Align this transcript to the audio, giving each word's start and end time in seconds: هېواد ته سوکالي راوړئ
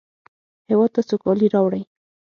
هېواد 0.69 0.91
ته 0.95 1.01
سوکالي 1.09 1.47
راوړئ 1.55 1.83